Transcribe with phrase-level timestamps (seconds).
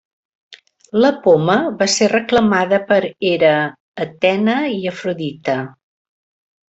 [1.03, 2.97] La poma va ser reclamada per
[3.31, 3.51] Hera,
[4.07, 5.59] Atena i Afrodita.